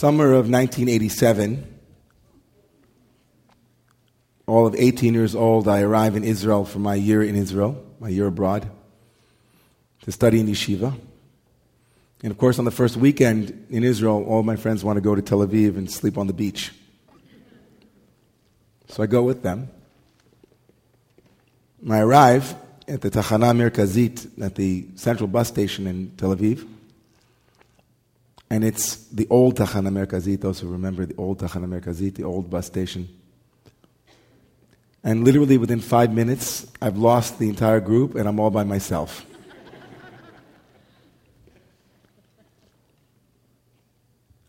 [0.00, 1.62] Summer of 1987,
[4.46, 8.08] all of 18 years old, I arrive in Israel for my year in Israel, my
[8.08, 8.70] year abroad,
[10.00, 10.98] to study in yeshiva.
[12.22, 15.14] And of course, on the first weekend in Israel, all my friends want to go
[15.14, 16.72] to Tel Aviv and sleep on the beach.
[18.88, 19.68] So I go with them.
[21.90, 22.54] I arrive
[22.88, 26.66] at the Tachana Merkazit, at the central bus station in Tel Aviv.
[28.50, 32.50] And it's the old Tachana Merkazit, those who remember the old Tachana Merkazit, the old
[32.50, 33.08] bus station.
[35.04, 39.24] And literally within five minutes, I've lost the entire group and I'm all by myself.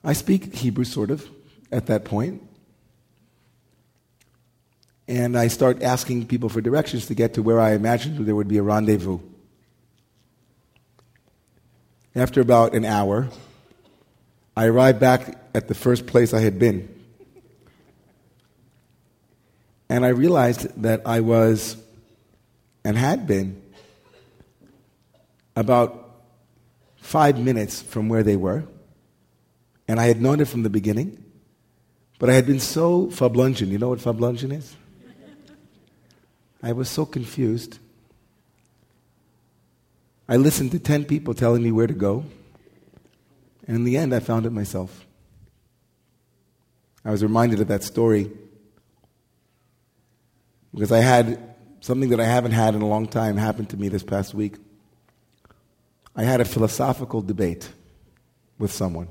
[0.04, 1.30] I speak Hebrew, sort of,
[1.72, 2.42] at that point.
[5.08, 8.48] And I start asking people for directions to get to where I imagined there would
[8.48, 9.20] be a rendezvous.
[12.16, 13.30] After about an hour,
[14.56, 16.88] I arrived back at the first place I had been.
[19.90, 21.78] And I realized that I was
[22.84, 23.62] and had been
[25.56, 26.12] about
[26.98, 28.64] five minutes from where they were.
[29.88, 31.24] And I had known it from the beginning.
[32.20, 33.68] But I had been so fablungen.
[33.68, 34.76] You know what fablungen is?
[36.64, 37.80] I was so confused.
[40.30, 42.24] I listened to 10 people telling me where to go.
[43.72, 45.08] And in the end, I found it myself.
[47.06, 48.30] I was reminded of that story
[50.74, 53.88] because I had something that I haven't had in a long time happen to me
[53.88, 54.58] this past week.
[56.18, 57.72] I had a philosophical debate
[58.60, 59.08] with someone.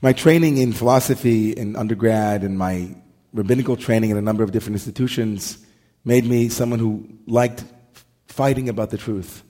[0.00, 2.96] My training in philosophy in undergrad and my
[3.34, 5.58] rabbinical training in a number of different institutions
[6.06, 7.64] made me someone who liked
[8.28, 9.43] fighting about the truth.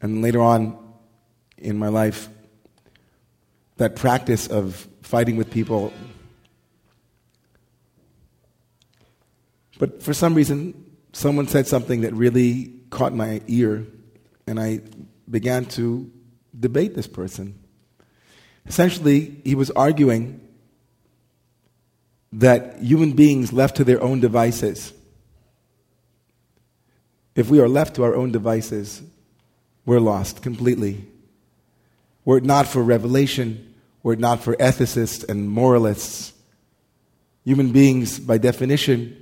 [0.00, 0.78] And later on
[1.58, 2.28] in my life,
[3.76, 5.92] that practice of fighting with people.
[9.78, 13.86] But for some reason, someone said something that really caught my ear,
[14.46, 14.80] and I
[15.30, 16.10] began to
[16.58, 17.58] debate this person.
[18.66, 20.40] Essentially, he was arguing
[22.32, 24.92] that human beings left to their own devices,
[27.34, 29.02] if we are left to our own devices,
[29.86, 31.06] we're lost completely.
[32.24, 36.34] Were it not for revelation, were it not for ethicists and moralists,
[37.44, 39.16] human beings, by definition,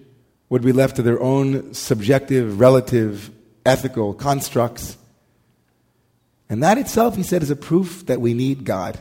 [0.49, 3.31] would be left to their own subjective, relative,
[3.67, 4.97] ethical constructs.
[6.49, 8.99] And that itself, he said, is a proof that we need God.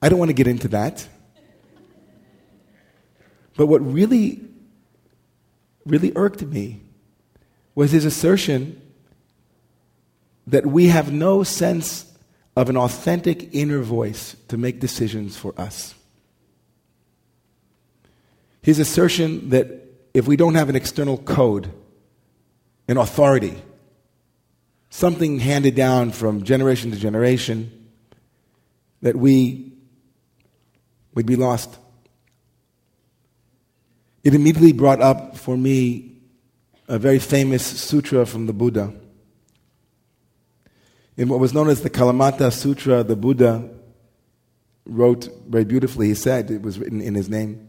[0.00, 1.06] I don't want to get into that.
[3.56, 4.40] But what really,
[5.86, 6.80] really irked me
[7.76, 8.81] was his assertion
[10.52, 12.04] that we have no sense
[12.56, 15.94] of an authentic inner voice to make decisions for us.
[18.60, 19.66] His assertion that
[20.12, 21.72] if we don't have an external code,
[22.86, 23.62] an authority,
[24.90, 27.88] something handed down from generation to generation,
[29.00, 29.72] that we
[31.14, 31.78] would be lost.
[34.22, 36.18] It immediately brought up for me
[36.88, 38.92] a very famous sutra from the Buddha.
[41.16, 43.68] In what was known as the Kalamata Sutra, the Buddha
[44.86, 47.68] wrote very beautifully, he said, it was written in his name.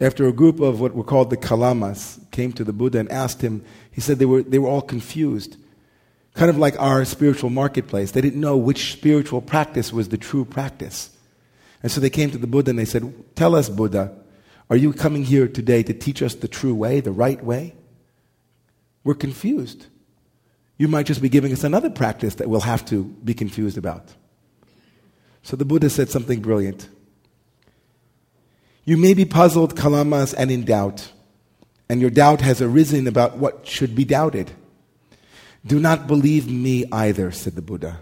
[0.00, 3.40] After a group of what were called the Kalamas came to the Buddha and asked
[3.40, 5.56] him, he said they were, they were all confused.
[6.34, 8.12] Kind of like our spiritual marketplace.
[8.12, 11.10] They didn't know which spiritual practice was the true practice.
[11.82, 14.14] And so they came to the Buddha and they said, Tell us, Buddha,
[14.70, 17.74] are you coming here today to teach us the true way, the right way?
[19.02, 19.86] We're confused
[20.78, 24.14] you might just be giving us another practice that we'll have to be confused about.
[25.42, 26.88] So the Buddha said something brilliant.
[28.84, 31.12] You may be puzzled, kalamas, and in doubt,
[31.88, 34.52] and your doubt has arisen about what should be doubted.
[35.66, 38.00] Do not believe me either, said the Buddha.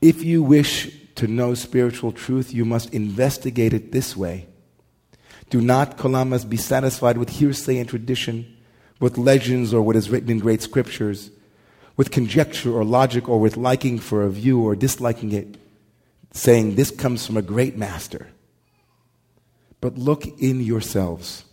[0.00, 4.48] If you wish to know spiritual truth, you must investigate it this way.
[5.50, 8.56] Do not, kalamas, be satisfied with hearsay and tradition,
[9.00, 11.30] with legends or what is written in great scriptures
[11.98, 15.58] with conjecture or logic or with liking for a view or disliking it,
[16.32, 18.28] saying, This comes from a great master.
[19.80, 21.44] But look in yourselves.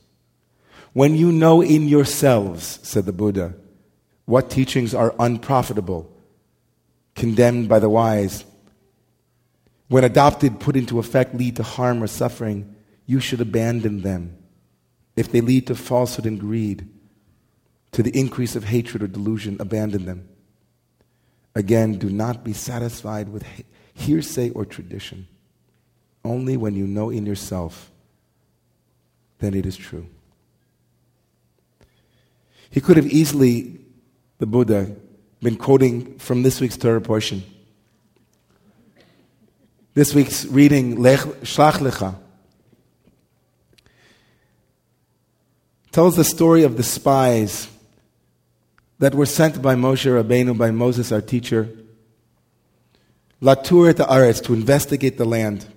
[0.94, 3.56] When you know in yourselves, said the Buddha,
[4.26, 6.16] what teachings are unprofitable,
[7.16, 8.46] condemned by the wise,
[9.88, 12.76] when adopted, put into effect, lead to harm or suffering,
[13.08, 14.38] you should abandon them.
[15.16, 16.88] If they lead to falsehood and greed,
[17.94, 20.28] to the increase of hatred or delusion, abandon them.
[21.56, 23.46] Again, do not be satisfied with
[23.94, 25.28] hearsay or tradition.
[26.24, 27.92] Only when you know in yourself
[29.40, 30.08] that it is true.
[32.70, 33.80] He could have easily,
[34.38, 34.96] the Buddha,
[35.42, 37.44] been quoting from this week's Torah portion.
[39.94, 42.16] This week's reading, Lech, Shlach Lecha,
[45.92, 47.70] tells the story of the spies
[49.00, 51.70] that were sent by Moshe Rabbeinu, by Moses, our teacher,
[53.42, 55.68] Latur et Aretz, to investigate the land.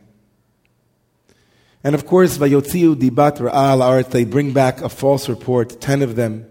[1.82, 6.16] And of course, Vayotziu Dibat Ra'al Aretz, they bring back a false report, ten of
[6.16, 6.46] them,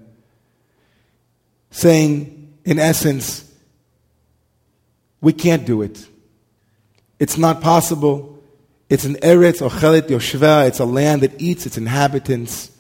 [1.72, 3.50] saying, in essence,
[5.22, 6.08] we can't do it.
[7.20, 8.44] It's not possible.
[8.90, 10.68] It's an Eretz Ochelet Yoshva.
[10.68, 12.72] It's a land that eats its inhabitants.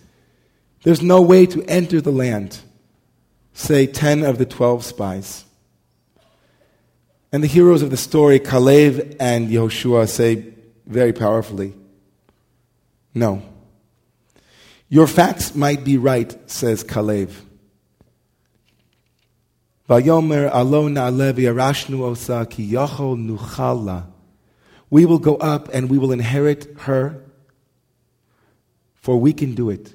[0.84, 2.60] There's no way to enter the land
[3.58, 5.44] say 10 of the 12 spies.
[7.32, 10.54] And the heroes of the story, Kalev and Yehoshua, say
[10.86, 11.74] very powerfully,
[13.16, 13.42] No.
[14.90, 17.32] Your facts might be right, says Kalev.
[19.90, 24.06] Vayomer alona levi arashnu osa ki yachol nuchala.
[24.92, 27.24] We will go up and we will inherit her,
[28.94, 29.94] for we can do it.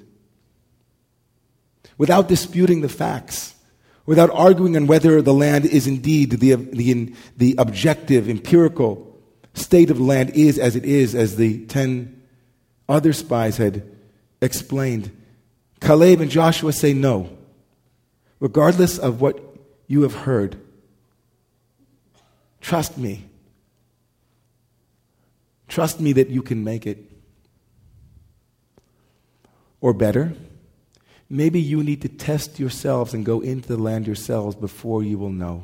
[1.97, 3.52] Without disputing the facts,
[4.05, 9.09] without arguing on whether the land is indeed the, the, the objective, empirical
[9.53, 12.21] state of the land is as it is, as the ten
[12.89, 13.83] other spies had
[14.41, 15.11] explained.
[15.79, 17.29] Caleb and Joshua say no.
[18.39, 19.39] Regardless of what
[19.87, 20.57] you have heard,
[22.59, 23.25] trust me.
[25.67, 27.09] Trust me that you can make it.
[29.79, 30.33] Or better,
[31.29, 35.31] Maybe you need to test yourselves and go into the land yourselves before you will
[35.31, 35.63] know.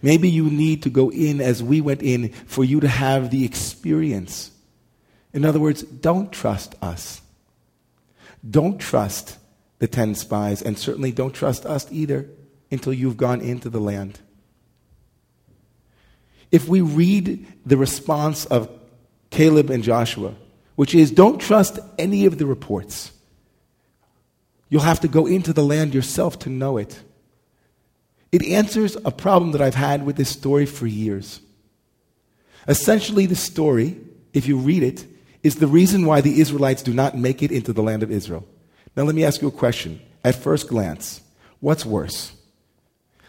[0.00, 3.44] Maybe you need to go in as we went in for you to have the
[3.44, 4.50] experience.
[5.32, 7.20] In other words, don't trust us.
[8.48, 9.36] Don't trust
[9.78, 12.28] the ten spies, and certainly don't trust us either
[12.70, 14.20] until you've gone into the land.
[16.50, 18.70] If we read the response of
[19.30, 20.34] Caleb and Joshua,
[20.76, 23.12] which is don't trust any of the reports.
[24.68, 27.00] You'll have to go into the land yourself to know it.
[28.30, 31.40] It answers a problem that I've had with this story for years.
[32.66, 33.98] Essentially, the story,
[34.34, 35.06] if you read it,
[35.42, 38.46] is the reason why the Israelites do not make it into the land of Israel.
[38.96, 40.00] Now, let me ask you a question.
[40.24, 41.22] At first glance,
[41.60, 42.32] what's worse?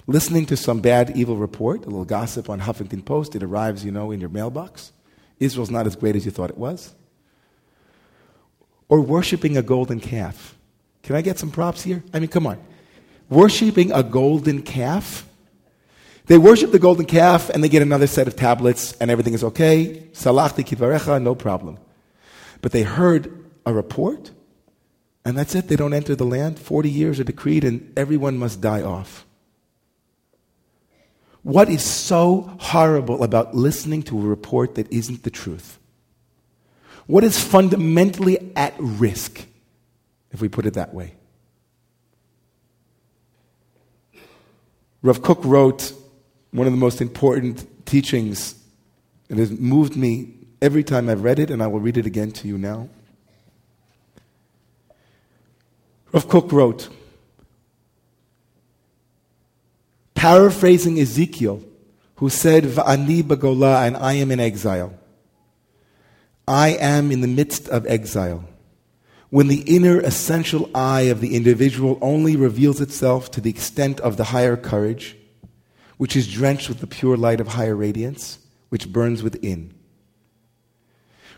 [0.07, 3.91] Listening to some bad, evil report, a little gossip on Huffington Post, it arrives, you
[3.91, 4.91] know, in your mailbox.
[5.39, 6.93] Israel's not as great as you thought it was.
[8.89, 10.57] Or worshiping a golden calf.
[11.09, 12.03] Can I get some props here?
[12.13, 12.59] I mean, come on.
[13.29, 15.27] Worshipping a golden calf?
[16.27, 19.43] They worship the golden calf and they get another set of tablets and everything is
[19.43, 20.03] okay.
[20.13, 21.79] Salachti kidvarecha, no problem.
[22.61, 24.29] But they heard a report
[25.25, 25.67] and that's it.
[25.67, 26.59] They don't enter the land.
[26.59, 29.25] 40 years are decreed and everyone must die off.
[31.41, 35.79] What is so horrible about listening to a report that isn't the truth?
[37.07, 39.47] What is fundamentally at risk?
[40.31, 41.13] If we put it that way.
[45.01, 45.93] Rav Kook wrote
[46.51, 48.55] one of the most important teachings.
[49.29, 52.31] It has moved me every time I've read it, and I will read it again
[52.31, 52.89] to you now.
[56.11, 56.89] Rav Kook wrote,
[60.15, 61.63] paraphrasing Ezekiel,
[62.15, 64.93] who said, Va'ani bagola, and I am in exile.
[66.45, 68.43] I am in the midst of exile
[69.29, 74.17] when the inner essential eye of the individual only reveals itself to the extent of
[74.17, 75.15] the higher courage,
[75.97, 79.73] which is drenched with the pure light of higher radiance, which burns within.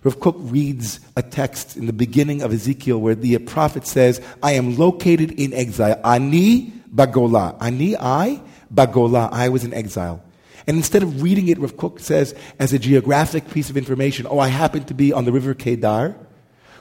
[0.03, 4.53] Rav Kook reads a text in the beginning of Ezekiel where the prophet says, I
[4.53, 5.99] am located in exile.
[6.03, 7.55] Ani bagola.
[7.61, 8.41] Ani I,
[8.73, 9.31] bagola.
[9.31, 10.23] I was in exile.
[10.65, 14.39] And instead of reading it, Rav Kook says, as a geographic piece of information, oh,
[14.39, 16.15] I happen to be on the river Kevar,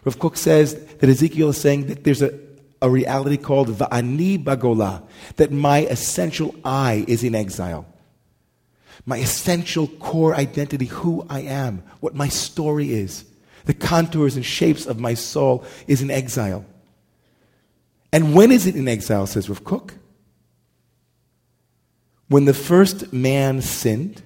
[0.04, 2.38] Rav Kook says that Ezekiel is saying that there's a,
[2.80, 5.02] a reality called Va'ani Bagola,
[5.36, 7.86] that my essential I is in exile.
[9.06, 13.24] My essential core identity, who I am, what my story is,
[13.66, 16.64] the contours and shapes of my soul is in exile.
[18.12, 19.94] And when is it in exile, says Rav Kook?
[22.28, 24.22] When the first man sinned,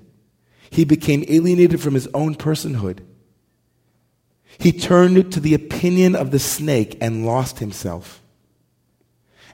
[0.71, 2.99] he became alienated from his own personhood
[4.59, 8.23] he turned to the opinion of the snake and lost himself.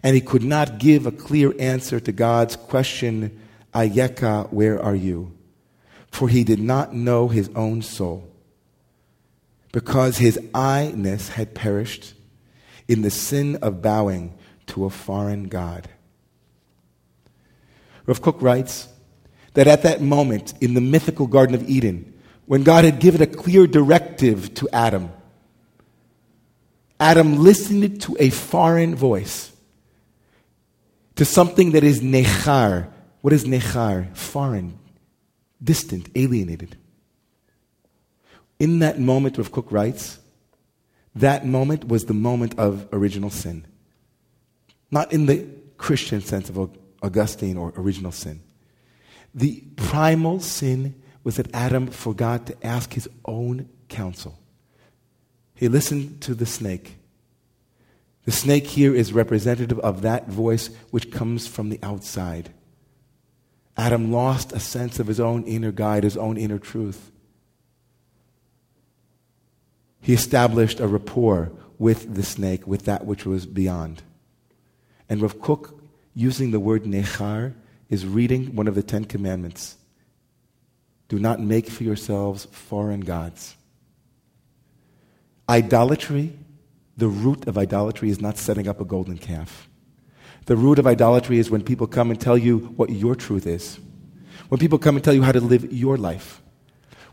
[0.03, 3.39] And he could not give a clear answer to God's question
[3.75, 5.37] Ayeka, where are you?
[6.11, 8.29] For he did not know his own soul,
[9.73, 12.15] because his I-ness had perished
[12.89, 15.89] in the sin of bowing to a foreign God.
[18.07, 18.89] Rav Kook writes
[19.55, 22.13] that at that moment in the mythical Garden of Eden,
[22.51, 25.13] when God had given a clear directive to Adam,
[26.99, 29.53] Adam listened to a foreign voice,
[31.15, 32.91] to something that is nechar.
[33.21, 34.17] What is nechar?
[34.17, 34.81] Foreign,
[35.63, 36.77] distant, alienated.
[38.59, 40.19] In that moment, Rav Kook writes,
[41.15, 43.65] that moment was the moment of original sin.
[44.91, 46.69] Not in the Christian sense of
[47.01, 48.43] Augustine or original sin.
[49.37, 54.39] The primal sin was that Adam forgot to ask his own counsel.
[55.55, 56.97] He listened to the snake.
[58.25, 62.51] The snake here is representative of that voice which comes from the outside.
[63.77, 67.11] Adam lost a sense of his own inner guide, his own inner truth.
[70.01, 74.03] He established a rapport with the snake, with that which was beyond.
[75.09, 75.83] And Rav Kook,
[76.15, 77.55] using the word nechar,
[77.89, 79.77] is reading one of the Ten Commandments.
[81.11, 83.57] Do not make for yourselves foreign gods.
[85.49, 86.39] Idolatry,
[86.97, 89.69] the root of idolatry is not setting up a golden calf.
[90.47, 93.81] The root of idolatry is when people come and tell you what your truth is.
[94.51, 96.41] When people come and tell you how to live your life.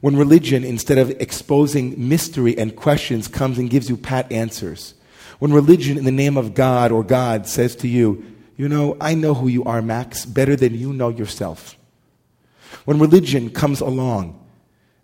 [0.01, 4.93] When religion, instead of exposing mystery and questions, comes and gives you pat answers.
[5.39, 8.23] When religion, in the name of God or God, says to you,
[8.57, 11.76] You know, I know who you are, Max, better than you know yourself.
[12.85, 14.45] When religion comes along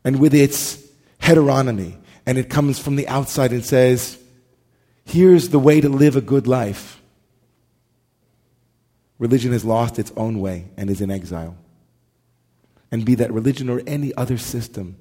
[0.03, 0.81] and with its
[1.21, 4.17] heteronomy, and it comes from the outside and says,
[5.05, 7.01] Here's the way to live a good life.
[9.19, 11.57] Religion has lost its own way and is in exile
[12.91, 14.97] and be that religion or any other system.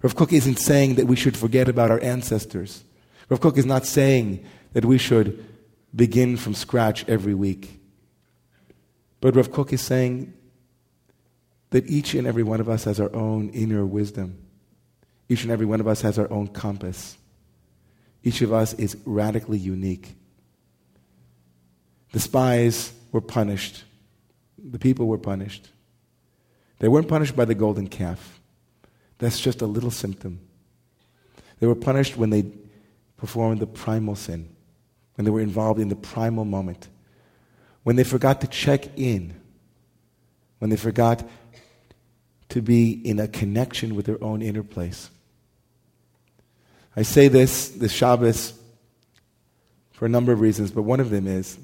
[0.00, 2.84] Rav Kook isn't saying that we should forget about our ancestors.
[3.28, 5.44] Rav Kook is not saying that we should
[5.94, 7.80] begin from scratch every week.
[9.20, 10.32] But Rav Kook is saying
[11.72, 14.38] that each and every one of us has our own inner wisdom.
[15.28, 17.16] Each and every one of us has our own compass.
[18.22, 20.14] Each of us is radically unique.
[22.12, 23.84] The spies were punished.
[24.62, 25.70] The people were punished.
[26.78, 28.40] They weren't punished by the golden calf.
[29.18, 30.40] That's just a little symptom.
[31.58, 32.44] They were punished when they
[33.16, 34.54] performed the primal sin,
[35.14, 36.88] when they were involved in the primal moment,
[37.82, 39.40] when they forgot to check in,
[40.58, 41.26] when they forgot
[42.52, 45.10] to be in a connection with their own inner place.
[46.96, 48.54] I say this, this Shabbos,
[49.92, 51.58] for a number of reasons, but one of them is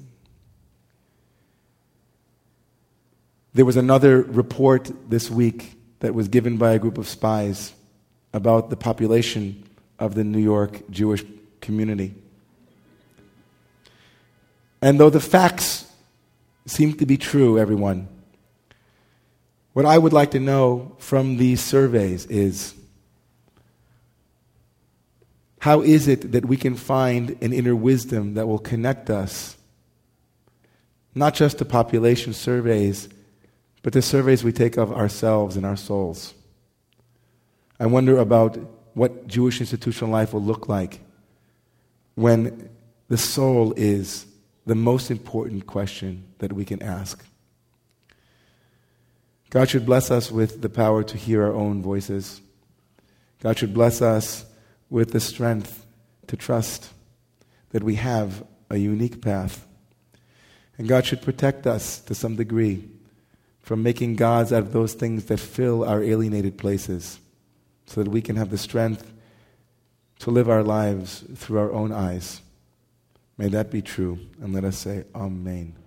[3.53, 7.73] There was another report this week that was given by a group of spies
[8.31, 9.63] about the population
[9.97, 11.23] of the New York Jewish
[11.59, 12.13] community.
[14.81, 15.91] And though the facts
[16.67, 18.07] seem to be true, everyone,
[19.79, 22.73] what I would like to know from these surveys is
[25.59, 29.55] how is it that we can find an inner wisdom that will connect us,
[31.15, 33.07] not just to population surveys
[33.81, 36.33] but the surveys we take of ourselves and our souls.
[37.79, 38.57] I wonder about
[38.95, 40.99] what Jewish institutional life will look like
[42.15, 42.69] when
[43.07, 44.25] the soul is
[44.65, 47.23] the most important question that we can ask.
[49.49, 52.41] God should bless us with the power to hear our own voices.
[53.41, 54.45] God should bless us
[54.89, 55.85] with the strength
[56.27, 56.91] to trust
[57.71, 59.65] that we have a unique path.
[60.77, 62.87] And God should protect us to some degree
[63.61, 67.19] from making gods out of those things that fill our alienated places
[67.85, 69.11] so that we can have the strength
[70.19, 72.41] to live our lives through our own eyes.
[73.37, 74.19] May that be true.
[74.41, 75.78] And let us say, Amen.